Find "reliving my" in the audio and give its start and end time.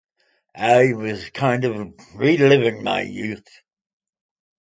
2.15-3.01